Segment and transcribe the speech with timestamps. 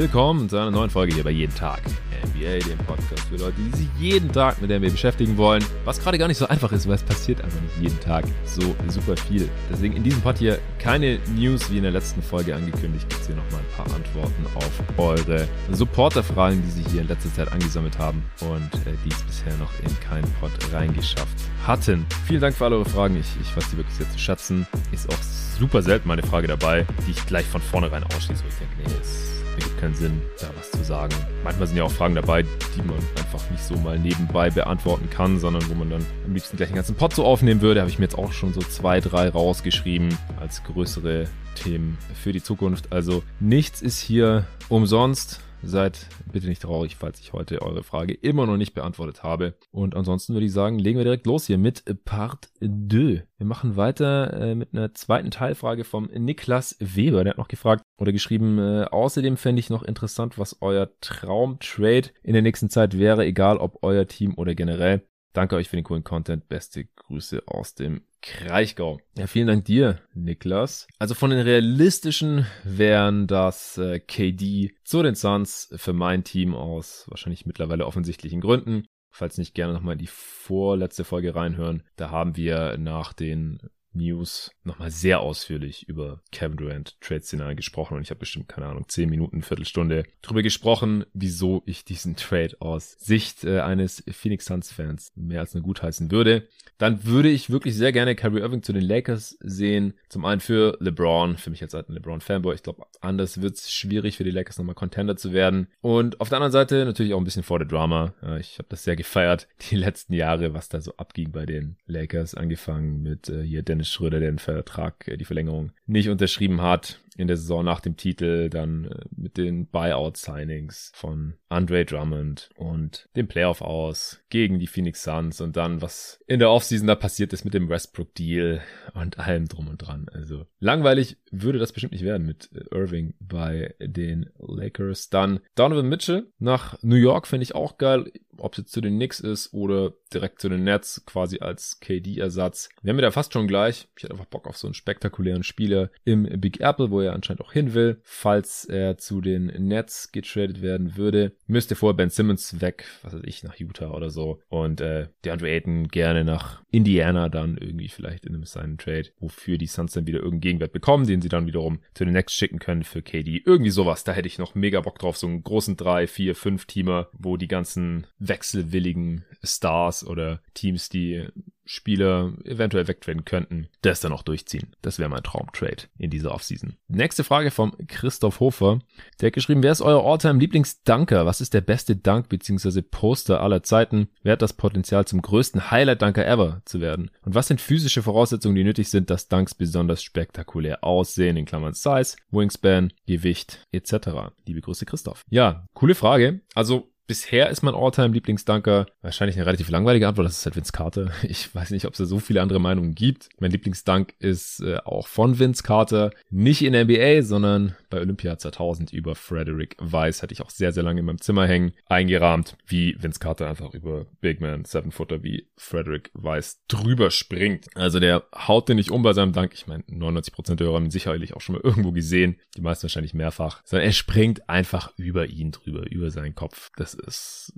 [0.00, 1.82] Willkommen zu einer neuen Folge hier bei Jeden Tag
[2.24, 5.62] NBA, dem Podcast für Leute, die sich jeden Tag mit der NBA beschäftigen wollen.
[5.84, 8.74] Was gerade gar nicht so einfach ist, weil es passiert einfach nicht jeden Tag so
[8.88, 9.46] super viel.
[9.70, 13.10] Deswegen in diesem Pod hier keine News wie in der letzten Folge angekündigt.
[13.10, 17.34] Gibt es hier nochmal ein paar Antworten auf eure Supporterfragen, die sich hier in letzter
[17.34, 22.06] Zeit angesammelt haben und äh, die es bisher noch in keinen Pod reingeschafft hatten.
[22.26, 23.20] Vielen Dank für alle eure Fragen.
[23.20, 24.66] Ich, ich weiß die wirklich sehr zu schätzen.
[24.92, 25.22] Ist auch
[25.58, 28.98] super selten meine Frage dabei, die ich gleich von vornherein ausschließe, wo ich denke, nee,
[29.02, 31.14] es ergibt keinen Sinn, da was zu sagen.
[31.44, 35.38] Manchmal sind ja auch Fragen dabei, die man einfach nicht so mal nebenbei beantworten kann,
[35.38, 37.80] sondern wo man dann am liebsten gleich einen ganzen Pot so aufnehmen würde.
[37.80, 42.42] Habe ich mir jetzt auch schon so zwei, drei rausgeschrieben als größere Themen für die
[42.42, 42.92] Zukunft.
[42.92, 45.40] Also nichts ist hier umsonst.
[45.62, 49.54] Seid bitte nicht traurig, falls ich heute eure Frage immer noch nicht beantwortet habe.
[49.70, 53.24] Und ansonsten würde ich sagen, legen wir direkt los hier mit Part 2.
[53.38, 57.24] Wir machen weiter äh, mit einer zweiten Teilfrage vom Niklas Weber.
[57.24, 62.10] Der hat noch gefragt oder geschrieben, äh, außerdem fände ich noch interessant, was euer Traumtrade
[62.22, 65.02] in der nächsten Zeit wäre, egal ob euer Team oder generell.
[65.32, 66.48] Danke euch für den coolen Content.
[66.48, 69.00] Beste Grüße aus dem Kraichgau.
[69.16, 70.88] Ja, vielen Dank dir, Niklas.
[70.98, 77.06] Also von den realistischen wären das äh, KD zu den Suns für mein Team aus
[77.08, 78.86] wahrscheinlich mittlerweile offensichtlichen Gründen.
[79.12, 81.82] Falls nicht gerne nochmal die vorletzte Folge reinhören.
[81.96, 83.60] Da haben wir nach den
[83.92, 88.88] News nochmal sehr ausführlich über Kevin Durant Trade-Szenarien gesprochen und ich habe bestimmt, keine Ahnung,
[88.88, 95.12] 10 Minuten, Viertelstunde drüber gesprochen, wieso ich diesen Trade aus Sicht äh, eines Phoenix Suns-Fans
[95.16, 96.48] mehr als nur gutheißen würde.
[96.80, 99.92] Dann würde ich wirklich sehr gerne Kyrie Irving zu den Lakers sehen.
[100.08, 102.54] Zum einen für LeBron, für mich als alten LeBron-Fanboy.
[102.54, 105.68] Ich glaube, anders wird es schwierig für die Lakers nochmal Contender zu werden.
[105.82, 108.14] Und auf der anderen Seite natürlich auch ein bisschen vor der Drama.
[108.40, 112.34] Ich habe das sehr gefeiert, die letzten Jahre, was da so abging bei den Lakers,
[112.34, 116.98] angefangen mit äh, hier Dennis Schröder, der den Vertrag, äh, die Verlängerung nicht unterschrieben hat
[117.20, 123.08] in der Saison nach dem Titel, dann äh, mit den Buyout-Signings von Andre Drummond und
[123.16, 127.32] dem Playoff aus gegen die Phoenix Suns und dann, was in der Offseason da passiert
[127.32, 128.60] ist mit dem Westbrook-Deal
[128.94, 130.06] und allem drum und dran.
[130.12, 135.10] Also langweilig würde das bestimmt nicht werden mit äh, Irving bei den Lakers.
[135.10, 138.10] Dann Donovan Mitchell nach New York finde ich auch geil
[138.40, 142.68] ob es jetzt zu den Knicks ist oder direkt zu den Nets, quasi als KD-Ersatz.
[142.82, 143.88] Wir haben ja fast schon gleich.
[143.96, 147.42] Ich hätte einfach Bock auf so einen spektakulären Spieler im Big Apple, wo er anscheinend
[147.42, 148.00] auch hin will.
[148.02, 153.22] Falls er zu den Nets getradet werden würde, müsste vorher Ben Simmons weg, was weiß
[153.24, 154.40] ich, nach Utah oder so.
[154.48, 159.58] Und äh, DeAndre Ayton gerne nach Indiana dann irgendwie vielleicht in einem seinen Trade, wofür
[159.58, 162.58] die Suns dann wieder irgendeinen Gegenwert bekommen, den sie dann wiederum zu den Nets schicken
[162.58, 163.42] können für KD.
[163.44, 164.04] Irgendwie sowas.
[164.04, 165.16] Da hätte ich noch mega Bock drauf.
[165.16, 171.28] So einen großen 3, 4, 5 Teamer, wo die ganzen wechselwilligen Stars oder Teams, die
[171.70, 174.74] Spieler eventuell wegtraden könnten, das dann auch durchziehen.
[174.82, 176.74] Das wäre mein Traumtrade in dieser Offseason.
[176.88, 178.80] Nächste Frage vom Christoph Hofer.
[179.20, 181.26] Der hat geschrieben, wer ist euer Alltime Lieblingsdanker?
[181.26, 182.82] Was ist der beste Dank bzw.
[182.82, 184.08] Poster aller Zeiten?
[184.24, 187.12] Wer hat das Potenzial zum größten Highlight-Danker ever zu werden?
[187.22, 191.74] Und was sind physische Voraussetzungen, die nötig sind, dass Dunks besonders spektakulär aussehen, in Klammern
[191.74, 194.32] Size, Wingspan, Gewicht etc.?
[194.44, 195.24] Liebe Grüße Christoph.
[195.30, 196.40] Ja, coole Frage.
[196.56, 200.28] Also Bisher ist mein All-Time-Lieblingsdanker wahrscheinlich eine relativ langweilige Antwort.
[200.28, 201.10] Das ist halt Vince Carter.
[201.24, 203.30] Ich weiß nicht, ob es da so viele andere Meinungen gibt.
[203.40, 206.12] Mein Lieblingsdank ist äh, auch von Vince Carter.
[206.30, 210.22] Nicht in der NBA, sondern bei Olympia 2000 über Frederick Weiss.
[210.22, 211.72] Hatte ich auch sehr, sehr lange in meinem Zimmer hängen.
[211.86, 217.66] Eingerahmt, wie Vince Carter einfach über Big Man, Seven Footer wie Frederick Weiss drüber springt.
[217.74, 219.52] Also der haut den nicht um bei seinem Dank.
[219.54, 222.36] Ich meine, 99% der Hörer haben ihn sicherlich auch schon mal irgendwo gesehen.
[222.56, 223.62] Die meisten wahrscheinlich mehrfach.
[223.64, 226.70] Sondern er springt einfach über ihn drüber, über seinen Kopf.
[226.76, 227.52] Das ist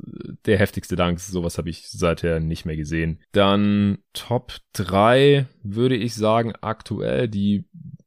[0.46, 1.20] der heftigste Dank.
[1.20, 3.20] Sowas habe ich seither nicht mehr gesehen.
[3.32, 7.64] Dann Top 3 würde ich sagen, aktuell, die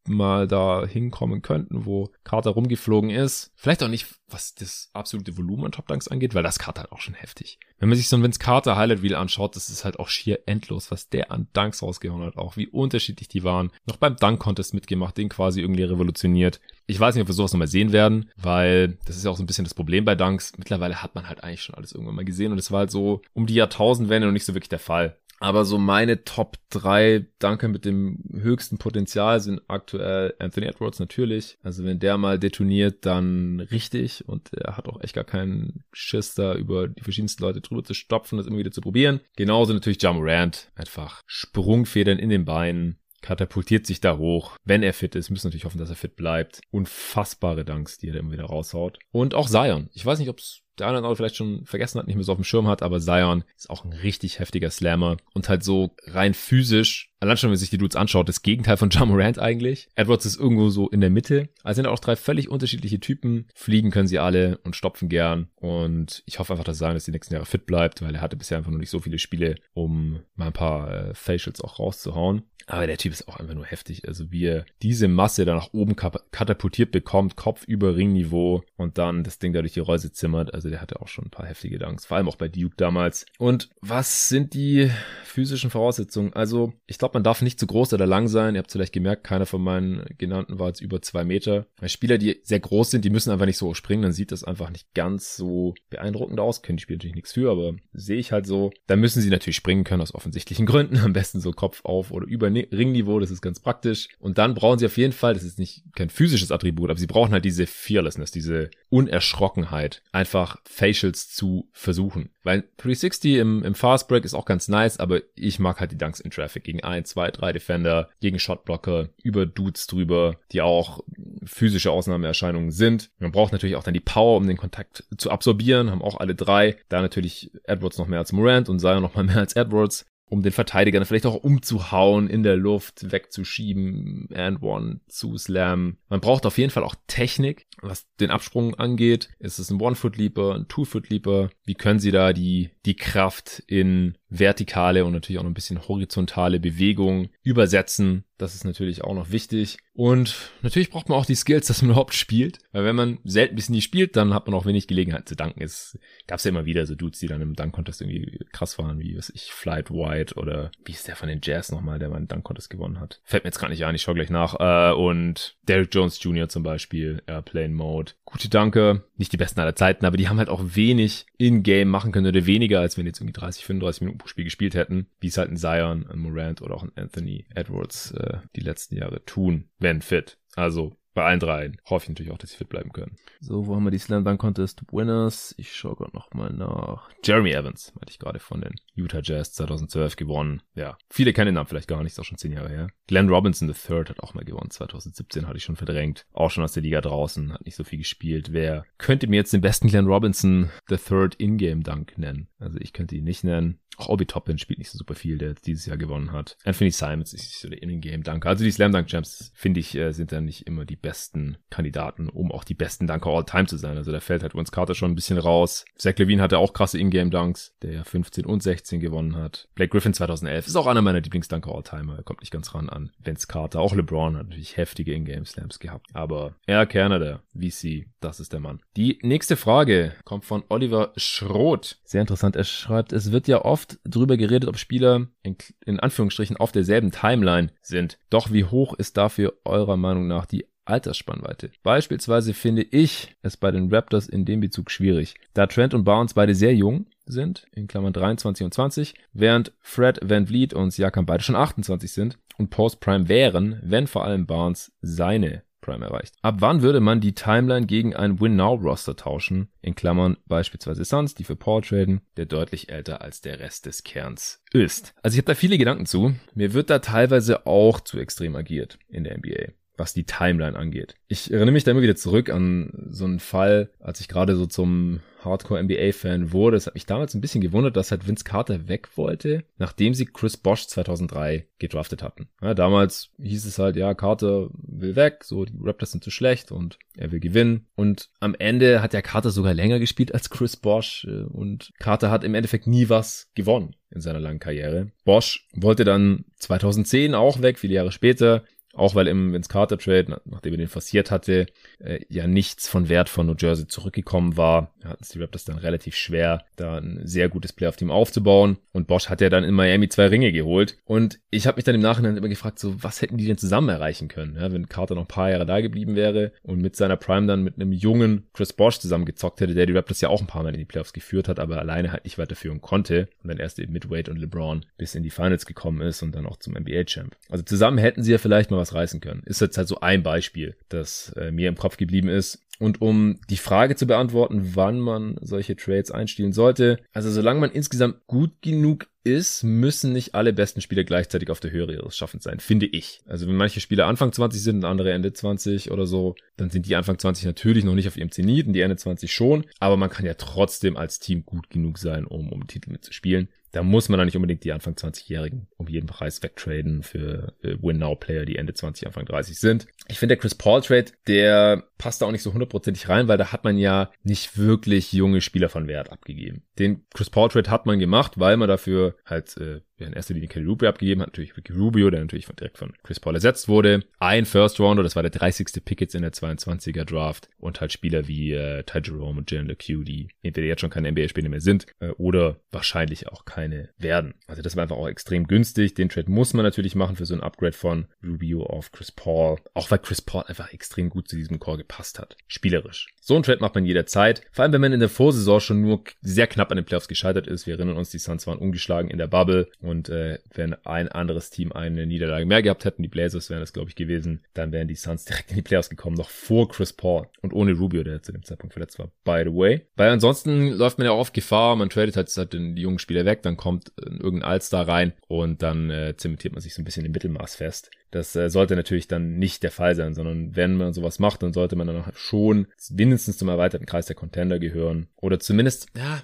[0.07, 3.51] mal da hinkommen könnten, wo Carter rumgeflogen ist.
[3.55, 6.91] Vielleicht auch nicht, was das absolute Volumen an Top Dunks angeht, weil das Carter halt
[6.91, 7.59] auch schon heftig.
[7.79, 10.39] Wenn man sich so ein Vince Carter Highlight Reel anschaut, das ist halt auch schier
[10.45, 13.71] endlos, was der an Dunks rausgehauen hat, auch wie unterschiedlich die waren.
[13.85, 16.61] Noch beim Dunk Contest mitgemacht, den quasi irgendwie revolutioniert.
[16.87, 19.43] Ich weiß nicht, ob wir sowas nochmal sehen werden, weil das ist ja auch so
[19.43, 20.53] ein bisschen das Problem bei Dunks.
[20.57, 23.21] Mittlerweile hat man halt eigentlich schon alles irgendwann mal gesehen und es war halt so
[23.33, 25.17] um die Jahrtausendwende noch nicht so wirklich der Fall.
[25.39, 31.57] Aber so meine Top 3 Danke mit dem höchsten Potenzial sind aktuell Anthony Edwards natürlich.
[31.61, 34.27] Also wenn der mal detoniert, dann richtig.
[34.27, 37.93] Und er hat auch echt gar keinen Schiss da über die verschiedensten Leute drüber zu
[37.93, 39.19] stopfen, das immer wieder zu probieren.
[39.35, 40.71] Genauso natürlich Jamorant.
[40.75, 44.55] Einfach Sprungfedern in den Beinen katapultiert sich da hoch.
[44.63, 46.61] Wenn er fit ist, müssen natürlich hoffen, dass er fit bleibt.
[46.69, 48.99] Unfassbare Danks, die er da immer wieder raushaut.
[49.11, 49.89] Und auch Zion.
[49.93, 52.23] Ich weiß nicht, ob es der eine oder andere vielleicht schon vergessen hat, nicht mehr
[52.23, 55.63] so auf dem Schirm hat, aber Zion ist auch ein richtig heftiger Slammer und halt
[55.63, 59.39] so rein physisch allein schon, wenn sich die Dudes anschaut, das Gegenteil von John Morant
[59.39, 59.89] eigentlich.
[59.95, 61.49] Edwards ist irgendwo so in der Mitte.
[61.63, 63.47] Also sind auch drei völlig unterschiedliche Typen.
[63.53, 65.49] Fliegen können sie alle und stopfen gern.
[65.55, 68.35] Und ich hoffe einfach, dass sagen, dass die nächsten Jahre fit bleibt, weil er hatte
[68.35, 72.43] bisher einfach noch nicht so viele Spiele, um mal ein paar äh, Facials auch rauszuhauen.
[72.67, 74.07] Aber der Typ ist auch einfach nur heftig.
[74.07, 79.23] Also wie er diese Masse da nach oben katapultiert bekommt, Kopf über Ringniveau und dann
[79.23, 80.53] das Ding da durch die Reuse zimmert.
[80.53, 82.05] Also der hatte auch schon ein paar heftige Dunks.
[82.05, 83.25] Vor allem auch bei Duke damals.
[83.37, 84.89] Und was sind die
[85.23, 86.33] physischen Voraussetzungen?
[86.33, 88.55] Also ich glaube, man darf nicht zu groß oder lang sein.
[88.55, 91.67] Ihr habt vielleicht gemerkt, keiner von meinen genannten war jetzt über zwei Meter.
[91.79, 94.03] Weil Spieler, die sehr groß sind, die müssen einfach nicht so springen.
[94.03, 96.61] Dann sieht das einfach nicht ganz so beeindruckend aus.
[96.61, 98.71] Können die Spieler natürlich nichts für, aber sehe ich halt so.
[98.87, 100.97] Da müssen sie natürlich springen können aus offensichtlichen Gründen.
[100.97, 104.07] Am besten so Kopf auf oder über Ringniveau, das ist ganz praktisch.
[104.19, 107.07] Und dann brauchen sie auf jeden Fall, das ist nicht kein physisches Attribut, aber sie
[107.07, 112.29] brauchen halt diese Fearlessness, diese Unerschrockenheit, einfach Facials zu versuchen.
[112.43, 115.97] Weil 360 im, im Fast Break ist auch ganz nice, aber ich mag halt die
[115.97, 121.01] Dunks in Traffic gegen ein, zwei, drei Defender, gegen Shotblocker, über Dudes drüber, die auch
[121.43, 123.11] physische Ausnahmeerscheinungen sind.
[123.19, 126.35] Man braucht natürlich auch dann die Power, um den Kontakt zu absorbieren, haben auch alle
[126.35, 126.77] drei.
[126.89, 130.41] Da natürlich Edwards noch mehr als Morant und Zion noch mal mehr als Edwards um
[130.41, 135.97] den Verteidiger dann vielleicht auch umzuhauen, in der Luft wegzuschieben, and one zu slammen.
[136.09, 139.29] Man braucht auf jeden Fall auch Technik, was den Absprung angeht.
[139.39, 141.49] Ist es ein One-Foot-Leaper, ein Two-Foot-Leaper?
[141.63, 145.87] Wie können sie da die, die Kraft in vertikale und natürlich auch noch ein bisschen
[145.87, 148.25] horizontale Bewegung übersetzen?
[148.37, 149.77] Das ist natürlich auch noch wichtig.
[149.93, 152.59] Und natürlich braucht man auch die Skills, dass man überhaupt spielt.
[152.73, 155.63] Weil wenn man selten bis nie spielt, dann hat man auch wenig Gelegenheit zu danken.
[155.63, 155.97] Es
[156.27, 159.29] gab ja immer wieder so Dudes, die dann im Dunk-Contest irgendwie krass waren, wie was
[159.29, 162.69] ich, Flight White oder wie ist der von den Jazz nochmal, der mal einen Dunk-Contest
[162.69, 163.21] gewonnen hat.
[163.23, 164.55] Fällt mir jetzt gar nicht ein, ich schau gleich nach.
[164.59, 166.49] Äh, und Derrick Jones Jr.
[166.49, 167.23] zum Beispiel,
[167.65, 168.11] Airplane Mode.
[168.25, 172.11] Gute Danke, nicht die besten aller Zeiten, aber die haben halt auch wenig in-game machen
[172.11, 175.27] können oder weniger, als wenn jetzt irgendwie 30, 35 Minuten pro Spiel gespielt hätten, wie
[175.27, 179.23] es halt ein Zion, ein Morant oder auch ein Anthony Edwards äh, die letzten Jahre
[179.25, 180.37] tun, wenn fit.
[180.55, 183.17] Also bei allen dreien hoffe ich natürlich auch, dass sie fit bleiben können.
[183.39, 185.55] So, wo haben wir die Slam Dunk Contest Winners?
[185.57, 187.09] Ich schaue gerade nochmal nach.
[187.23, 190.61] Jeremy Evans, hatte ich gerade von den Utah Jazz 2012 gewonnen.
[190.75, 192.89] Ja, viele kennen den Namen vielleicht gar nicht, ist auch schon zehn Jahre her.
[193.07, 194.69] Glenn Robinson III hat auch mal gewonnen.
[194.69, 196.25] 2017 hatte ich schon verdrängt.
[196.33, 198.51] Auch schon aus der Liga draußen, hat nicht so viel gespielt.
[198.51, 202.49] Wer könnte mir jetzt den besten Glenn Robinson III In-Game Dunk nennen?
[202.59, 203.79] Also ich könnte ihn nicht nennen.
[203.97, 206.57] Auch Obi Toppin spielt nicht so super viel, der dieses Jahr gewonnen hat.
[206.65, 208.49] Anthony Simons ist so der In-Game-Dunker.
[208.49, 212.27] Also die Slam Dunk Champs, finde ich, äh, sind dann nicht immer die besten Kandidaten,
[212.27, 213.95] um auch die besten Dunker all time zu sein.
[213.95, 215.85] Also da fällt halt Vince Carter schon ein bisschen raus.
[215.97, 219.69] Zach Levine hatte auch krasse In-Game-Dunks, der ja 15 und 16 gewonnen hat.
[219.75, 222.17] Blake Griffin 2011 ist auch einer meiner Lieblings-Dunker all-timer.
[222.17, 223.79] Er kommt nicht ganz ran an Vince Carter.
[223.79, 226.07] Auch LeBron hat natürlich heftige In-Game-Slams gehabt.
[226.13, 228.81] Aber er, Kerner, der VC, das ist der Mann.
[228.97, 231.99] Die nächste Frage kommt von Oliver Schroth.
[232.03, 232.55] Sehr interessant.
[232.55, 236.71] Er schreibt, es wird ja oft oft drüber geredet, ob Spieler in, in Anführungsstrichen auf
[236.71, 238.17] derselben Timeline sind.
[238.29, 241.71] Doch wie hoch ist dafür eurer Meinung nach die Altersspannweite.
[241.83, 246.33] Beispielsweise finde ich es bei den Raptors in dem Bezug schwierig, da Trent und Barnes
[246.33, 251.25] beide sehr jung sind, in Klammern 23 und 20, während Fred Van Vliet und Siakam
[251.25, 256.33] beide schon 28 sind und Post-Prime wären, wenn vor allem Barnes seine Prime erreicht.
[256.41, 259.69] Ab wann würde man die Timeline gegen ein Win-Now-Roster tauschen?
[259.81, 264.03] In Klammern beispielsweise Suns, die für Paul traden, der deutlich älter als der Rest des
[264.03, 265.13] Kerns ist.
[265.21, 266.33] Also ich habe da viele Gedanken zu.
[266.55, 271.15] Mir wird da teilweise auch zu extrem agiert in der NBA was die Timeline angeht.
[271.27, 274.65] Ich erinnere mich da immer wieder zurück an so einen Fall, als ich gerade so
[274.65, 276.75] zum Hardcore-NBA-Fan wurde.
[276.75, 280.25] Es hat mich damals ein bisschen gewundert, dass halt Vince Carter weg wollte, nachdem sie
[280.25, 282.49] Chris Bosch 2003 gedraftet hatten.
[282.61, 286.71] Ja, damals hieß es halt, ja, Carter will weg, so die Raptors sind zu schlecht
[286.71, 287.87] und er will gewinnen.
[287.95, 292.31] Und am Ende hat ja Carter sogar länger gespielt als Chris Bosch äh, und Carter
[292.31, 295.11] hat im Endeffekt nie was gewonnen in seiner langen Karriere.
[295.25, 298.63] Bosch wollte dann 2010 auch weg, viele Jahre später.
[298.95, 301.67] Auch weil im Vince Carter Trade, nachdem er den forciert hatte,
[301.99, 306.15] äh, ja nichts von Wert von New Jersey zurückgekommen war, hatten die Raptors dann relativ
[306.15, 308.77] schwer, da ein sehr gutes Playoff-Team aufzubauen.
[308.91, 310.97] Und Bosch hat ja dann in Miami zwei Ringe geholt.
[311.05, 313.89] Und ich habe mich dann im Nachhinein immer gefragt, so was hätten die denn zusammen
[313.89, 317.17] erreichen können, ja, wenn Carter noch ein paar Jahre da geblieben wäre und mit seiner
[317.17, 320.47] Prime dann mit einem jungen Chris Bosch zusammengezockt hätte, der die Raptors ja auch ein
[320.47, 323.57] paar Mal in die Playoffs geführt hat, aber alleine halt nicht weiterführen konnte und dann
[323.57, 326.57] erst eben mit Wade und LeBron bis in die Finals gekommen ist und dann auch
[326.57, 327.35] zum NBA-Champ.
[327.49, 329.43] Also zusammen hätten sie ja vielleicht mal was reißen können.
[329.45, 332.65] Ist jetzt halt so ein Beispiel, das äh, mir im Kopf geblieben ist.
[332.77, 337.71] Und um die Frage zu beantworten, wann man solche Trades einstielen sollte, also solange man
[337.71, 342.43] insgesamt gut genug ist, müssen nicht alle besten Spieler gleichzeitig auf der Höhe ihres Schaffens
[342.43, 343.21] sein, finde ich.
[343.25, 346.85] Also wenn manche Spieler Anfang 20 sind und andere Ende 20 oder so, dann sind
[346.85, 349.97] die Anfang 20 natürlich noch nicht auf ihrem Zenit und die Ende 20 schon, aber
[349.97, 353.49] man kann ja trotzdem als Team gut genug sein, um um Titel mitzuspielen.
[353.75, 358.45] Da muss man dann nicht unbedingt die Anfang 20-Jährigen um jeden Preis wegtraden für Win-Now-Player,
[358.45, 359.87] die Ende 20, Anfang 30 sind.
[360.07, 363.51] Ich finde, der Chris Paul-Trade, der passt da auch nicht so hundertprozentig rein, weil da
[363.51, 366.63] hat man ja nicht wirklich junge Spieler von Wert abgegeben.
[366.79, 370.65] Den Chris Paul-Trade hat man gemacht, weil man dafür halt äh, in erster Linie Kelly
[370.65, 374.03] Rubio abgegeben hat, natürlich Ricky Rubio, der natürlich direkt von Chris Paul ersetzt wurde.
[374.19, 375.83] Ein First Rounder, das war der 30.
[375.83, 380.03] Pickets in der 22er Draft und halt Spieler wie äh, Ty Jerome und Jalen LeCue,
[380.03, 384.35] die entweder jetzt schon keine NBA-Spieler mehr sind äh, oder wahrscheinlich auch keine werden.
[384.47, 385.95] Also das war einfach auch extrem günstig.
[385.95, 389.59] Den Trade muss man natürlich machen für so ein Upgrade von Rubio auf Chris Paul,
[389.73, 392.35] auch weil Chris Paul einfach extrem gut zu diesem Core gepasst hat.
[392.47, 393.07] Spielerisch.
[393.21, 394.43] So ein Trade macht man jederzeit.
[394.51, 397.47] Vor allem, wenn man in der Vorsaison schon nur sehr knapp an den Playoffs gescheitert
[397.47, 397.65] ist.
[397.65, 401.49] Wir erinnern uns, die Suns waren ungeschlagen in der Bubble und äh, wenn ein anderes
[401.49, 404.87] Team eine Niederlage mehr gehabt hätten, die Blazers wären das, glaube ich, gewesen, dann wären
[404.87, 408.21] die Suns direkt in die Playoffs gekommen, noch vor Chris Paul und ohne Rubio, der
[408.21, 409.81] zu dem Zeitpunkt verletzt war, by the way.
[409.95, 413.43] Weil ansonsten läuft man ja auf Gefahr, man tradet halt, halt den jungen Spieler weg,
[413.43, 417.11] dann kommt irgendein Allstar rein und dann äh, zementiert man sich so ein bisschen im
[417.11, 417.91] Mittelmaß fest.
[418.11, 421.51] Das äh, sollte natürlich dann nicht der Fall sein, sondern wenn man sowas macht, dann
[421.51, 425.07] sollte man dann schon mindestens zum erweiterten Kreis der Contender gehören.
[425.17, 426.21] Oder zumindest, ja,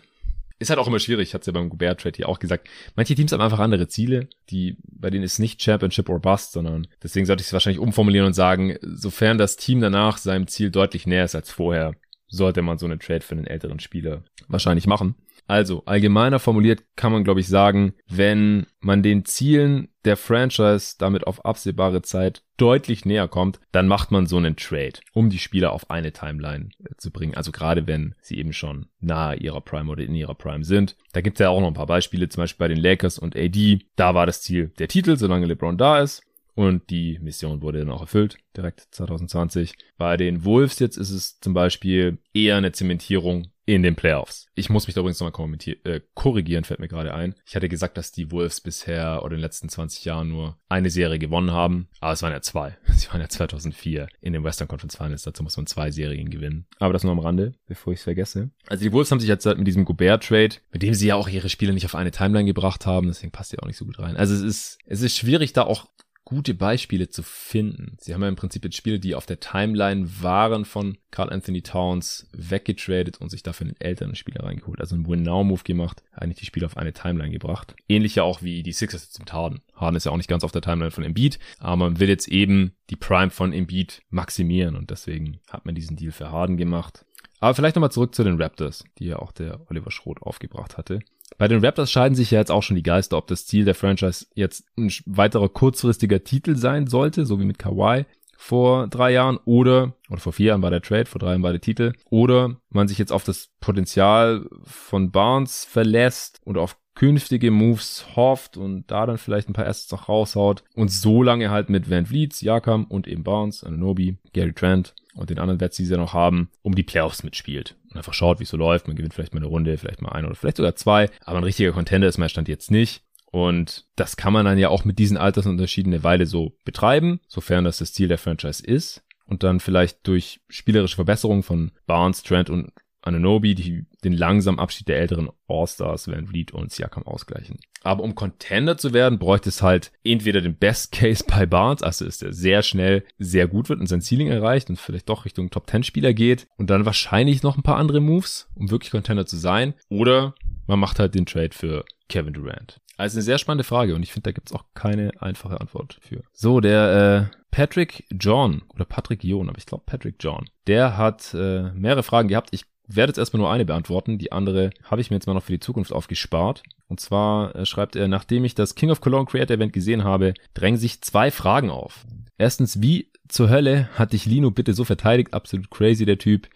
[0.61, 2.69] ist halt auch immer schwierig, es ja beim Gobert-Trade hier auch gesagt.
[2.95, 6.87] Manche Teams haben einfach andere Ziele, die, bei denen ist nicht Championship or Bust, sondern
[7.01, 11.07] deswegen sollte ich es wahrscheinlich umformulieren und sagen, sofern das Team danach seinem Ziel deutlich
[11.07, 11.95] näher ist als vorher,
[12.27, 15.15] sollte man so einen Trade für einen älteren Spieler wahrscheinlich machen.
[15.51, 21.27] Also, allgemeiner formuliert kann man, glaube ich, sagen, wenn man den Zielen der Franchise damit
[21.27, 25.73] auf absehbare Zeit deutlich näher kommt, dann macht man so einen Trade, um die Spieler
[25.73, 27.35] auf eine Timeline äh, zu bringen.
[27.35, 30.95] Also gerade wenn sie eben schon nahe ihrer Prime oder in ihrer Prime sind.
[31.11, 33.35] Da gibt es ja auch noch ein paar Beispiele, zum Beispiel bei den Lakers und
[33.35, 33.79] AD.
[33.97, 36.23] Da war das Ziel der Titel, solange LeBron da ist.
[36.55, 39.73] Und die Mission wurde dann auch erfüllt, direkt 2020.
[39.97, 44.47] Bei den Wolves jetzt ist es zum Beispiel eher eine Zementierung in den Playoffs.
[44.55, 47.35] Ich muss mich da übrigens nochmal äh, korrigieren, fällt mir gerade ein.
[47.45, 50.89] Ich hatte gesagt, dass die Wolves bisher oder in den letzten 20 Jahren nur eine
[50.89, 52.77] Serie gewonnen haben, aber es waren ja zwei.
[52.87, 56.65] Sie waren ja 2004 in den Western Conference Finals, dazu muss man zwei Serien gewinnen.
[56.79, 58.49] Aber das nur am Rande, bevor ich es vergesse.
[58.67, 61.49] Also die Wolves haben sich jetzt mit diesem Gobert-Trade, mit dem sie ja auch ihre
[61.49, 64.17] Spiele nicht auf eine Timeline gebracht haben, deswegen passt ja auch nicht so gut rein.
[64.17, 65.87] Also es ist, es ist schwierig, da auch
[66.31, 67.97] gute Beispiele zu finden.
[67.99, 71.61] Sie haben ja im Prinzip jetzt Spiele, die auf der Timeline waren von Carl Anthony
[71.61, 74.79] Towns weggetradet und sich dafür einen älteren Spieler reingeholt.
[74.79, 77.75] Also einen Win-Now-Move gemacht, eigentlich die Spiele auf eine Timeline gebracht.
[77.89, 79.59] Ähnlich ja auch wie die Sixers jetzt mit Harden.
[79.75, 82.29] Harden ist ja auch nicht ganz auf der Timeline von Embiid, aber man will jetzt
[82.29, 87.05] eben die Prime von Embiid maximieren und deswegen hat man diesen Deal für Harden gemacht.
[87.41, 90.99] Aber vielleicht nochmal zurück zu den Raptors, die ja auch der Oliver Schroth aufgebracht hatte.
[91.37, 93.75] Bei den Raptors scheiden sich ja jetzt auch schon die Geister, ob das Ziel der
[93.75, 98.05] Franchise jetzt ein weiterer kurzfristiger Titel sein sollte, so wie mit Kawhi
[98.37, 101.51] vor drei Jahren oder, oder vor vier Jahren war der Trade, vor drei Jahren war
[101.51, 107.51] der Titel, oder man sich jetzt auf das Potenzial von Barnes verlässt und auf künftige
[107.51, 111.69] Moves hofft und da dann vielleicht ein paar Assets noch raushaut und so lange halt
[111.69, 115.85] mit Van Vliet, Jakam und eben Barnes, Ananobi, Gary Trent und den anderen Wets, die
[115.85, 117.75] sie noch haben, um die Playoffs mitspielt.
[117.89, 118.87] Und einfach schaut, wie es so läuft.
[118.87, 121.09] Man gewinnt vielleicht mal eine Runde, vielleicht mal eine oder vielleicht sogar zwei.
[121.25, 123.03] Aber ein richtiger Contender ist mein Stand jetzt nicht.
[123.31, 127.63] Und das kann man dann ja auch mit diesen Altersunterschieden eine Weile so betreiben, sofern
[127.63, 129.03] das das Ziel der Franchise ist.
[129.25, 132.71] Und dann vielleicht durch spielerische Verbesserungen von Barnes, Trent und
[133.01, 137.59] Ananobi, die den langsamen Abschied der älteren All-Stars, Van Vliet und Siakam ausgleichen.
[137.83, 142.05] Aber um Contender zu werden, bräuchte es halt entweder den Best Case bei Barnes, also
[142.05, 145.49] ist er sehr schnell sehr gut wird und sein Ceiling erreicht und vielleicht doch Richtung
[145.49, 149.25] Top 10 Spieler geht und dann wahrscheinlich noch ein paar andere Moves, um wirklich Contender
[149.25, 149.73] zu sein.
[149.89, 150.35] Oder
[150.67, 152.79] man macht halt den Trade für Kevin Durant.
[152.97, 156.23] Also eine sehr spannende Frage und ich finde, da gibt's auch keine einfache Antwort für.
[156.33, 161.33] So, der äh, Patrick John oder Patrick John, aber ich glaube Patrick John, der hat
[161.33, 162.49] äh, mehrere Fragen gehabt.
[162.51, 162.65] Ich
[162.95, 164.17] werde jetzt erstmal nur eine beantworten.
[164.17, 166.63] Die andere habe ich mir jetzt mal noch für die Zukunft aufgespart.
[166.87, 170.33] Und zwar äh, schreibt er, nachdem ich das King of Cologne Creator Event gesehen habe,
[170.53, 172.05] drängen sich zwei Fragen auf.
[172.37, 175.33] Erstens, wie zur Hölle hat dich Lino bitte so verteidigt?
[175.33, 176.47] Absolut crazy, der Typ.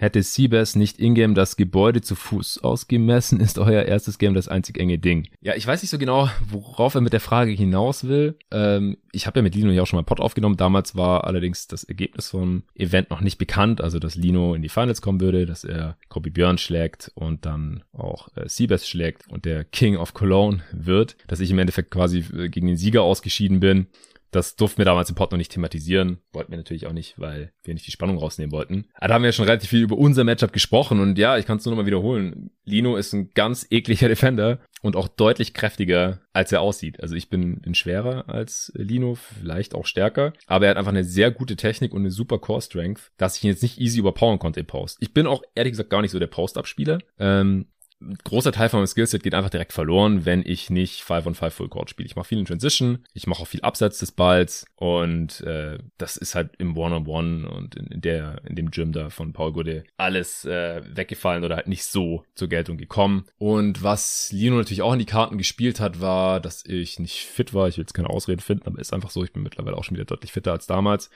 [0.00, 4.78] Hätte Seabass nicht ingame das Gebäude zu Fuß ausgemessen, ist euer erstes Game das einzig
[4.78, 5.28] enge Ding.
[5.42, 8.38] Ja, ich weiß nicht so genau, worauf er mit der Frage hinaus will.
[8.50, 10.56] Ähm, ich habe ja mit Lino ja auch schon mal Pod aufgenommen.
[10.56, 14.70] Damals war allerdings das Ergebnis vom Event noch nicht bekannt, also dass Lino in die
[14.70, 19.44] Finals kommen würde, dass er Kobe Björn schlägt und dann auch äh, Seabass schlägt und
[19.44, 23.60] der King of Cologne wird, dass ich im Endeffekt quasi äh, gegen den Sieger ausgeschieden
[23.60, 23.86] bin.
[24.30, 26.18] Das durften wir damals im Pod noch nicht thematisieren.
[26.32, 28.86] Wollten wir natürlich auch nicht, weil wir nicht die Spannung rausnehmen wollten.
[28.94, 31.46] Aber da haben wir ja schon relativ viel über unser Matchup gesprochen und ja, ich
[31.46, 32.50] kann es nur nochmal wiederholen.
[32.64, 37.00] Lino ist ein ganz ekliger Defender und auch deutlich kräftiger, als er aussieht.
[37.02, 41.04] Also ich bin, bin schwerer als Lino, vielleicht auch stärker, aber er hat einfach eine
[41.04, 44.38] sehr gute Technik und eine super Core Strength, dass ich ihn jetzt nicht easy überpowern
[44.38, 44.98] konnte im Post.
[45.00, 46.98] Ich bin auch ehrlich gesagt gar nicht so der Post-Up-Spieler.
[47.18, 47.66] Ähm,
[48.00, 51.34] ein großer Teil von meinem Skillset geht einfach direkt verloren, wenn ich nicht 5 on
[51.34, 52.06] 5 Full Court spiele.
[52.06, 56.16] Ich mache viel in Transition, ich mache auch viel Abseits des Balls und äh, das
[56.16, 59.32] ist halt im One-on-One -on -One und in, in, der in dem Gym da von
[59.32, 63.26] Paul Gude alles äh, weggefallen oder halt nicht so zur Geltung gekommen.
[63.38, 67.52] Und was Lino natürlich auch in die Karten gespielt hat, war, dass ich nicht fit
[67.54, 67.68] war.
[67.68, 69.22] Ich will jetzt keine Ausrede finden, aber ist einfach so.
[69.24, 71.10] Ich bin mittlerweile auch schon wieder deutlich fitter als damals.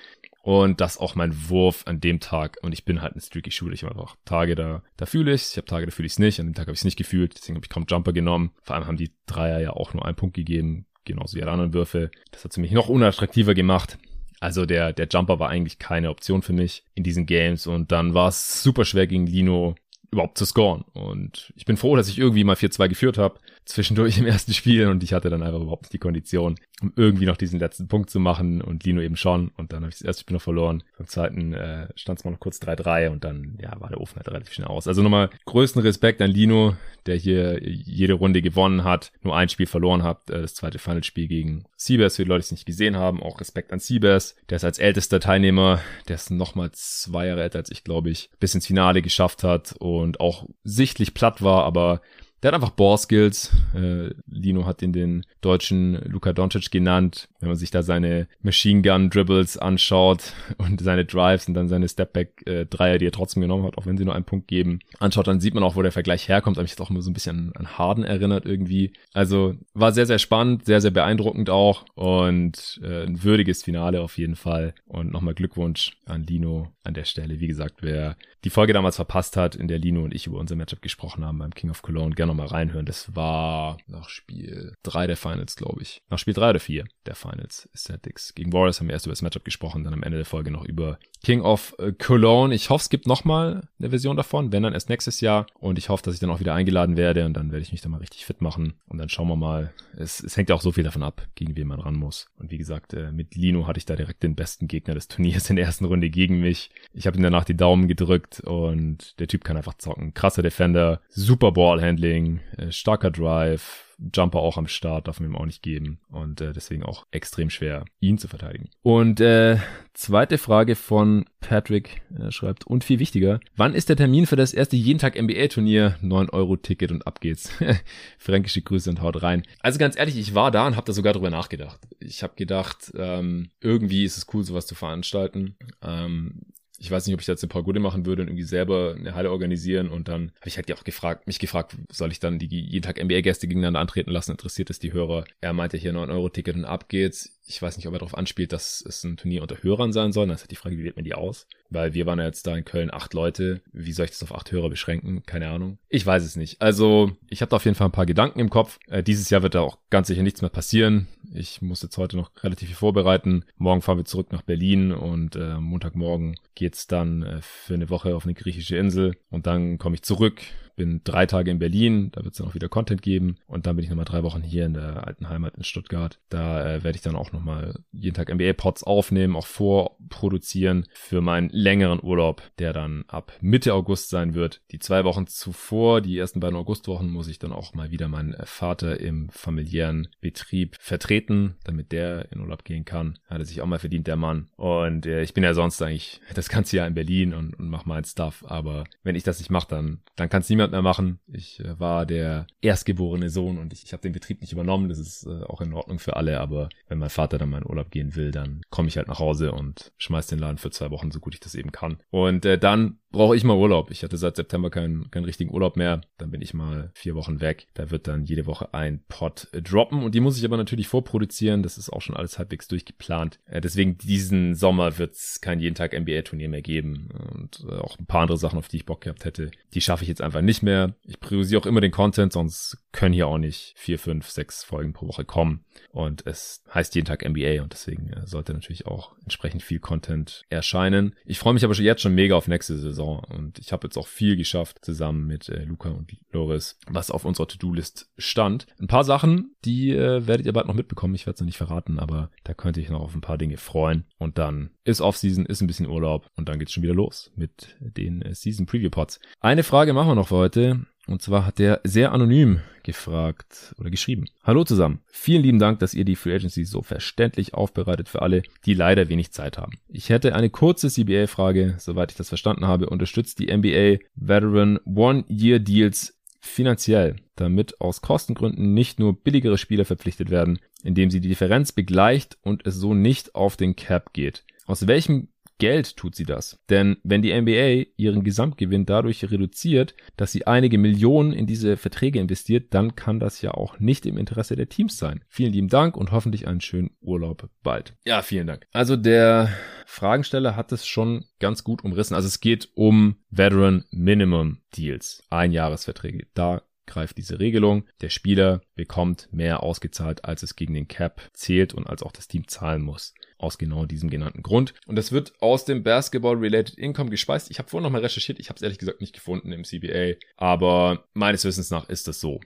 [0.44, 2.58] Und das auch mein Wurf an dem Tag.
[2.60, 3.72] Und ich bin halt ein streaky Shooter.
[3.72, 6.18] Ich habe einfach Tage, da, da fühle ich Ich habe Tage, da fühle ich es
[6.18, 6.38] nicht.
[6.38, 7.34] An dem Tag habe ich es nicht gefühlt.
[7.34, 8.50] Deswegen habe ich kaum Jumper genommen.
[8.62, 10.84] Vor allem haben die Dreier ja auch nur einen Punkt gegeben.
[11.06, 12.10] Genauso wie alle anderen Würfe.
[12.30, 13.96] Das hat es mich noch unattraktiver gemacht.
[14.38, 17.66] Also der, der Jumper war eigentlich keine Option für mich in diesen Games.
[17.66, 19.76] Und dann war es super schwer gegen Lino
[20.10, 20.84] überhaupt zu scoren.
[20.92, 24.86] Und ich bin froh, dass ich irgendwie mal 4-2 geführt habe zwischendurch im ersten Spiel
[24.88, 28.10] und ich hatte dann einfach überhaupt nicht die Kondition, um irgendwie noch diesen letzten Punkt
[28.10, 30.82] zu machen und Lino eben schon und dann habe ich das erste Spiel noch verloren.
[30.98, 34.16] Beim zweiten äh, stand es mal noch kurz 3-3 und dann ja war der Ofen
[34.16, 34.86] halt relativ schnell aus.
[34.86, 39.66] Also nochmal größten Respekt an Lino, der hier jede Runde gewonnen hat, nur ein Spiel
[39.66, 42.96] verloren hat, äh, das zweite Finalspiel gegen Seabass, für die Leute, die es nicht gesehen
[42.96, 47.42] haben, auch Respekt an Seabass, der ist als ältester Teilnehmer, der ist nochmal zwei Jahre
[47.42, 51.64] älter als ich, glaube ich, bis ins Finale geschafft hat und auch sichtlich platt war,
[51.64, 52.00] aber
[52.44, 53.52] der hat einfach Ball-Skills.
[53.74, 57.30] Äh, Lino hat ihn den deutschen Luka Doncic genannt.
[57.40, 61.88] Wenn man sich da seine Machine Gun Dribbles anschaut und seine Drives und dann seine
[61.88, 65.26] Stepback-Dreier, äh, die er trotzdem genommen hat, auch wenn sie nur einen Punkt geben, anschaut,
[65.26, 66.58] dann sieht man auch, wo der Vergleich herkommt.
[66.58, 68.92] Aber mich jetzt auch immer so ein bisschen an Harden erinnert irgendwie.
[69.14, 74.18] Also war sehr, sehr spannend, sehr, sehr beeindruckend auch und äh, ein würdiges Finale auf
[74.18, 74.74] jeden Fall.
[74.86, 77.40] Und nochmal Glückwunsch an Lino an der Stelle.
[77.40, 80.56] Wie gesagt, wer die Folge damals verpasst hat, in der Lino und ich über unser
[80.56, 82.86] Matchup gesprochen haben beim King of Cologne, gerne nochmal reinhören.
[82.86, 86.02] Das war nach Spiel 3 der Finals, glaube ich.
[86.10, 87.68] Nach Spiel 3 oder 4 der Finals.
[87.74, 90.50] Celtics gegen Warriors haben wir erst über das Matchup gesprochen, dann am Ende der Folge
[90.50, 92.54] noch über King of äh, Cologne.
[92.54, 95.46] Ich hoffe, es gibt nochmal eine Version davon, wenn dann erst nächstes Jahr.
[95.58, 97.80] Und ich hoffe, dass ich dann auch wieder eingeladen werde und dann werde ich mich
[97.80, 98.74] da mal richtig fit machen.
[98.86, 99.72] Und dann schauen wir mal.
[99.96, 102.26] Es, es hängt ja auch so viel davon ab, gegen wen man ran muss.
[102.36, 105.48] Und wie gesagt, äh, mit Lino hatte ich da direkt den besten Gegner des Turniers
[105.50, 106.70] in der ersten Runde gegen mich.
[106.92, 110.14] Ich habe ihm danach die Daumen gedrückt und der Typ kann einfach zocken.
[110.14, 112.23] Krasser Defender, super Ballhandling,
[112.56, 116.00] äh, starker Drive, Jumper auch am Start, darf man ihm auch nicht geben.
[116.10, 118.68] Und äh, deswegen auch extrem schwer, ihn zu verteidigen.
[118.82, 119.58] Und äh,
[119.92, 124.52] zweite Frage von Patrick äh, schreibt, und viel wichtiger, wann ist der Termin für das
[124.52, 125.96] erste jeden Tag NBA-Turnier?
[126.00, 127.50] 9 Euro Ticket und ab geht's.
[128.18, 129.42] Fränkische Grüße und haut rein.
[129.60, 131.80] Also ganz ehrlich, ich war da und habe da sogar drüber nachgedacht.
[132.00, 135.56] Ich habe gedacht, ähm, irgendwie ist es cool, sowas zu veranstalten.
[135.82, 136.40] Ähm,
[136.84, 139.14] ich weiß nicht, ob ich das ein paar Gute machen würde und irgendwie selber eine
[139.14, 142.46] Halle organisieren und dann habe ich halt auch gefragt, mich gefragt, soll ich dann die
[142.46, 144.32] jeden Tag NBA-Gäste gegeneinander antreten lassen?
[144.32, 145.24] Interessiert es die Hörer?
[145.40, 148.16] Er meinte hier 9 Euro Ticket und ab geht's ich weiß nicht, ob er darauf
[148.16, 150.26] anspielt, dass es ein Turnier unter Hörern sein soll.
[150.26, 151.46] Das ist halt die Frage, wie wählt man die aus?
[151.74, 153.60] Weil wir waren ja jetzt da in Köln acht Leute.
[153.72, 155.24] Wie soll ich das auf acht Hörer beschränken?
[155.26, 155.78] Keine Ahnung.
[155.88, 156.62] Ich weiß es nicht.
[156.62, 158.78] Also, ich habe da auf jeden Fall ein paar Gedanken im Kopf.
[158.86, 161.08] Äh, dieses Jahr wird da auch ganz sicher nichts mehr passieren.
[161.34, 163.44] Ich muss jetzt heute noch relativ viel vorbereiten.
[163.56, 168.14] Morgen fahren wir zurück nach Berlin und äh, Montagmorgen geht's dann äh, für eine Woche
[168.14, 170.42] auf eine griechische Insel und dann komme ich zurück
[170.76, 173.76] bin drei Tage in Berlin, da wird es dann auch wieder Content geben und dann
[173.76, 176.18] bin ich nochmal drei Wochen hier in der alten Heimat in Stuttgart.
[176.28, 181.48] Da äh, werde ich dann auch nochmal jeden Tag NBA-Pods aufnehmen, auch vorproduzieren für meinen
[181.50, 184.62] längeren Urlaub, der dann ab Mitte August sein wird.
[184.70, 188.34] Die zwei Wochen zuvor, die ersten beiden Augustwochen, muss ich dann auch mal wieder meinen
[188.44, 193.18] Vater im familiären Betrieb vertreten, damit der in Urlaub gehen kann.
[193.28, 194.48] Hat er sich auch mal verdient, der Mann.
[194.56, 197.88] Und äh, ich bin ja sonst eigentlich das ganze Jahr in Berlin und, und mache
[197.88, 198.44] meinen Stuff.
[198.46, 201.20] Aber wenn ich das nicht mache, dann, dann kann es niemand niemand mehr machen.
[201.26, 204.88] Ich äh, war der erstgeborene Sohn und ich, ich habe den Betrieb nicht übernommen.
[204.88, 206.40] Das ist äh, auch in Ordnung für alle.
[206.40, 209.18] Aber wenn mein Vater dann mal in Urlaub gehen will, dann komme ich halt nach
[209.18, 211.98] Hause und schmeiß den Laden für zwei Wochen, so gut ich das eben kann.
[212.10, 213.90] Und äh, dann brauche ich mal Urlaub.
[213.90, 216.02] Ich hatte seit September keinen, keinen richtigen Urlaub mehr.
[216.18, 217.68] Dann bin ich mal vier Wochen weg.
[217.74, 221.62] Da wird dann jede Woche ein Pod droppen und die muss ich aber natürlich vorproduzieren.
[221.62, 223.40] Das ist auch schon alles halbwegs durchgeplant.
[223.46, 227.98] Äh, deswegen diesen Sommer wird es kein jeden Tag NBA-Turnier mehr geben und äh, auch
[227.98, 229.50] ein paar andere Sachen, auf die ich Bock gehabt hätte.
[229.72, 230.94] Die schaffe ich jetzt einfach nicht mehr.
[231.04, 234.92] Ich priorisiere auch immer den Content, sonst können hier auch nicht vier, fünf, sechs Folgen
[234.92, 235.64] pro Woche kommen.
[235.90, 240.44] Und es heißt jeden Tag NBA und deswegen äh, sollte natürlich auch entsprechend viel Content
[240.48, 241.14] erscheinen.
[241.24, 244.06] Ich freue mich aber jetzt schon mega auf nächste Saison und ich habe jetzt auch
[244.06, 248.66] viel geschafft zusammen mit äh, Luca und Loris, was auf unserer To-Do-List stand.
[248.80, 251.16] Ein paar Sachen, die äh, werdet ihr bald noch mitbekommen.
[251.16, 253.56] Ich werde es noch nicht verraten, aber da könnte ich noch auf ein paar Dinge
[253.56, 254.04] freuen.
[254.18, 257.76] Und dann ist Off-Season, ist ein bisschen Urlaub und dann geht's schon wieder los mit
[257.80, 259.18] den äh, Season Preview Pods.
[259.40, 260.86] Eine Frage machen wir noch für heute.
[261.06, 264.26] Und zwar hat der sehr anonym gefragt oder geschrieben.
[264.42, 265.00] Hallo zusammen.
[265.06, 269.08] Vielen lieben Dank, dass ihr die Free Agency so verständlich aufbereitet für alle, die leider
[269.08, 269.78] wenig Zeit haben.
[269.88, 271.76] Ich hätte eine kurze CBA-Frage.
[271.78, 278.74] Soweit ich das verstanden habe, unterstützt die NBA Veteran One-Year Deals finanziell, damit aus Kostengründen
[278.74, 283.34] nicht nur billigere Spieler verpflichtet werden, indem sie die Differenz begleicht und es so nicht
[283.34, 284.44] auf den Cap geht.
[284.66, 286.58] Aus welchem Geld tut sie das.
[286.68, 292.18] Denn wenn die NBA ihren Gesamtgewinn dadurch reduziert, dass sie einige Millionen in diese Verträge
[292.18, 295.24] investiert, dann kann das ja auch nicht im Interesse der Teams sein.
[295.28, 297.94] Vielen lieben Dank und hoffentlich einen schönen Urlaub bald.
[298.04, 298.66] Ja, vielen Dank.
[298.72, 299.48] Also der
[299.86, 302.14] Fragensteller hat es schon ganz gut umrissen.
[302.14, 305.22] Also es geht um Veteran Minimum Deals.
[305.30, 306.26] Einjahresverträge.
[306.34, 307.84] Da greift diese Regelung.
[308.00, 312.28] Der Spieler bekommt mehr ausgezahlt, als es gegen den Cap zählt und als auch das
[312.28, 313.14] Team zahlen muss.
[313.44, 314.72] Aus genau diesem genannten Grund.
[314.86, 317.50] Und das wird aus dem Basketball-Related Income gespeist.
[317.50, 318.40] Ich habe vorhin nochmal recherchiert.
[318.40, 320.14] Ich habe es ehrlich gesagt nicht gefunden im CBA.
[320.38, 322.40] Aber meines Wissens nach ist das so.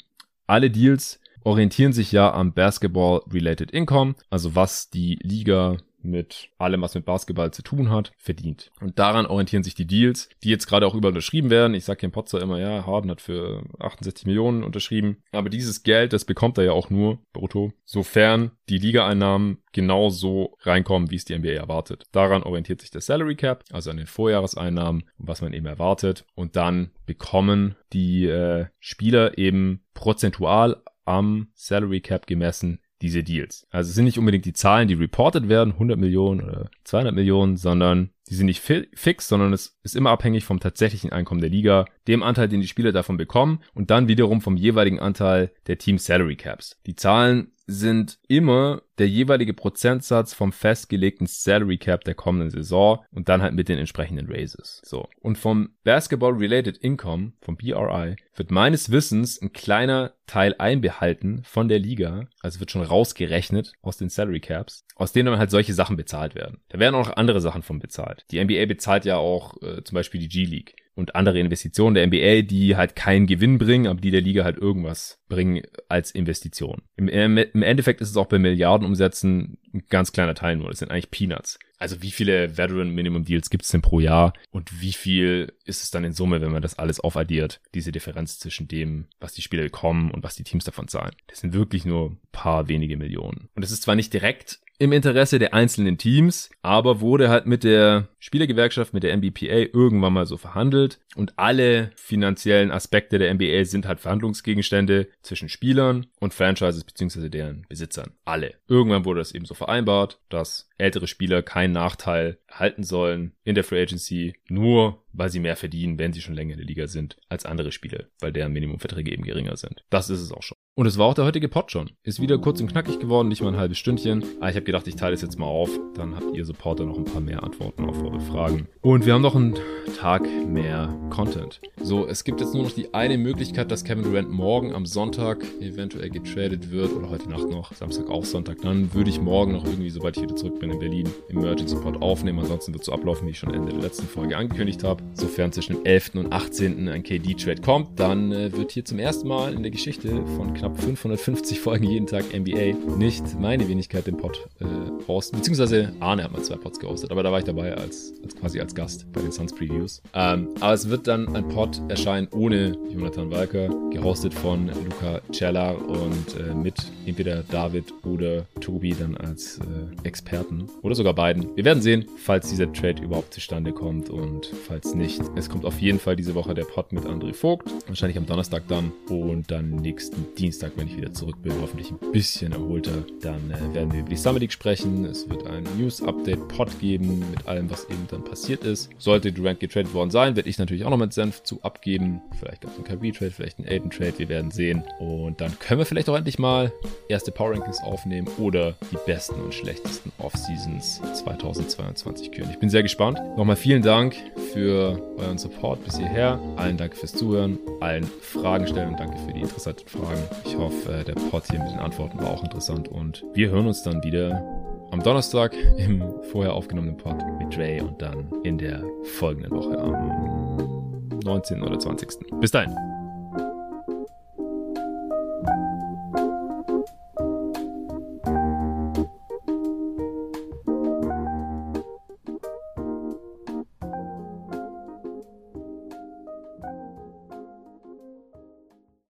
[0.49, 4.17] Alle Deals orientieren sich ja am Basketball-Related Income.
[4.29, 8.71] Also was die Liga mit allem, was mit Basketball zu tun hat, verdient.
[8.81, 11.75] Und daran orientieren sich die Deals, die jetzt gerade auch überall unterschrieben werden.
[11.75, 15.23] Ich sage hier im Potzer immer, ja, Harden hat für 68 Millionen unterschrieben.
[15.33, 21.11] Aber dieses Geld, das bekommt er ja auch nur brutto, sofern die Ligaeinnahmen genauso reinkommen,
[21.11, 22.05] wie es die NBA erwartet.
[22.13, 26.25] Daran orientiert sich der Salary Cap, also an den Vorjahreseinnahmen was man eben erwartet.
[26.35, 33.67] Und dann bekommen die äh, Spieler eben prozentual am Salary Cap gemessen diese Deals.
[33.71, 37.57] Also es sind nicht unbedingt die Zahlen, die reported werden, 100 Millionen oder 200 Millionen,
[37.57, 41.51] sondern die sind nicht fi fix, sondern es ist immer abhängig vom tatsächlichen Einkommen der
[41.51, 45.79] Liga, dem Anteil, den die Spieler davon bekommen und dann wiederum vom jeweiligen Anteil der
[45.79, 46.79] Team Salary Caps.
[46.87, 53.29] Die Zahlen sind immer der jeweilige Prozentsatz vom festgelegten Salary Cap der kommenden Saison und
[53.29, 54.81] dann halt mit den entsprechenden Raises.
[54.85, 55.07] So.
[55.21, 61.69] Und vom Basketball Related Income, vom BRI, wird meines Wissens ein kleiner Teil einbehalten von
[61.69, 65.75] der Liga, also wird schon rausgerechnet aus den Salary Caps, aus denen dann halt solche
[65.75, 66.61] Sachen bezahlt werden.
[66.71, 68.25] Da werden auch noch andere Sachen von bezahlt.
[68.31, 72.43] Die NBA bezahlt ja auch äh, zum Beispiel die G-League und andere Investitionen der NBA,
[72.43, 76.83] die halt keinen Gewinn bringen, aber die der Liga halt irgendwas bringen als Investition.
[76.97, 80.71] Im, im Endeffekt ist es auch bei Milliardenumsätzen ein ganz kleiner Teil nur.
[80.71, 81.61] Das sind eigentlich Peanuts.
[81.79, 85.85] Also wie viele Veteran Minimum Deals gibt es denn pro Jahr und wie viel ist
[85.85, 89.43] es dann in Summe, wenn man das alles aufaddiert, diese Differenz zwischen dem, was die
[89.43, 91.15] Spieler bekommen und was die Teams davon zahlen.
[91.29, 93.49] Das sind wirklich nur paar wenige Millionen.
[93.55, 97.65] Und es ist zwar nicht direkt im Interesse der einzelnen Teams, aber wurde halt mit
[97.65, 103.65] der Spielergewerkschaft, mit der NBPA irgendwann mal so verhandelt und alle finanziellen Aspekte der NBA
[103.65, 107.29] sind halt Verhandlungsgegenstände zwischen Spielern und Franchises bzw.
[107.29, 108.13] deren Besitzern.
[108.25, 108.55] Alle.
[108.69, 113.65] Irgendwann wurde das eben so vereinbart, dass ältere Spieler keinen Nachteil erhalten sollen in der
[113.65, 117.17] Free Agency, nur weil sie mehr verdienen, wenn sie schon länger in der Liga sind,
[117.29, 119.85] als andere Spieler, weil deren Minimumverträge eben geringer sind.
[119.91, 120.57] Das ist es auch schon.
[120.79, 121.91] Und es war auch der heutige Pod schon.
[122.05, 124.23] Ist wieder kurz und knackig geworden, nicht mal ein halbes Stündchen.
[124.39, 125.77] Aber ich habe gedacht, ich teile es jetzt mal auf.
[125.97, 128.69] Dann habt ihr Supporter noch ein paar mehr Antworten auf eure Fragen.
[128.81, 129.57] Und wir haben noch einen
[129.99, 131.61] Tag mehr Content.
[131.83, 135.45] So, es gibt jetzt nur noch die eine Möglichkeit, dass Kevin Durant morgen am Sonntag
[135.61, 138.59] eventuell getradet wird oder heute Nacht noch, Samstag auch Sonntag.
[138.63, 142.01] Dann würde ich morgen noch irgendwie, sobald ich wieder zurück bin in Berlin, Emergency Pod
[142.01, 142.39] aufnehmen.
[142.39, 145.03] Ansonsten wird es so ablaufen, wie ich schon Ende der letzten Folge angekündigt habe.
[145.15, 146.15] Sofern zwischen dem 11.
[146.15, 146.89] und 18.
[146.89, 150.81] ein KD-Trade kommt, dann äh, wird hier zum ersten Mal in der Geschichte von knapp
[150.81, 154.65] 550 Folgen jeden Tag NBA nicht meine Wenigkeit den Pod äh,
[155.07, 155.37] hosten.
[155.37, 158.61] Beziehungsweise Arne hat mal zwei Pods gehostet, aber da war ich dabei als, als quasi
[158.61, 160.03] als Gast bei den Suns Previews.
[160.15, 165.77] Ähm, aber es wird dann ein Pod erscheinen ohne Jonathan Walker, gehostet von Luca Cellar
[165.89, 166.75] und äh, mit
[167.07, 171.57] entweder David oder Tobi dann als äh, Experten oder sogar beiden.
[171.57, 175.21] Wir werden sehen, falls dieser Trade überhaupt zustande kommt und falls nicht.
[175.37, 178.65] Es kommt auf jeden Fall diese Woche der Pod mit André Vogt, wahrscheinlich am Donnerstag
[178.69, 183.05] dann und dann nächsten Dienstag, wenn ich wieder zurück bin, hoffentlich ein bisschen erholter.
[183.21, 185.05] Dann äh, werden wir über die Summer League sprechen.
[185.05, 188.91] Es wird ein News-Update-Pod geben mit allem, was eben dann passiert ist.
[188.99, 192.21] Sollte Durant getradet worden sein, werde ich natürlich auch noch mit Senf zu abgeben.
[192.39, 194.85] Vielleicht gab es einen Kyrie-Trade, vielleicht einen Aiden-Trade, wir werden sehen.
[194.99, 196.73] Und dann können wir vielleicht auch endlich mal
[197.09, 202.51] erste Power Rankings aufnehmen oder die besten und schlechtesten Off-Seasons 2022 küren.
[202.51, 203.19] Ich bin sehr gespannt.
[203.37, 204.17] Nochmal vielen Dank
[204.53, 204.78] für
[205.17, 206.39] euren Support bis hierher.
[206.57, 210.23] Allen Dank fürs Zuhören, allen Fragen stellen und danke für die interessanten Fragen.
[210.45, 213.67] Ich hoffe, äh, der Pod hier mit den Antworten war auch interessant und wir hören
[213.67, 214.43] uns dann wieder
[214.91, 218.83] am Donnerstag im vorher aufgenommenen Pod mit Dre und dann in der
[219.19, 221.63] folgenden Woche am 19.
[221.63, 222.41] oder 20.
[222.41, 222.98] Bis dahin.